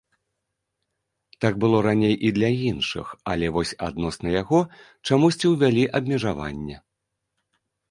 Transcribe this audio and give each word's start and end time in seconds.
Так 1.43 1.53
было 1.63 1.81
раней 1.87 2.15
і 2.29 2.31
для 2.37 2.49
іншых, 2.71 3.13
але 3.35 3.53
вось 3.59 3.75
адносна 3.89 4.27
яго 4.41 4.59
чамусьці 5.07 5.45
ўвялі 5.55 5.83
абмежаванне. 6.03 6.77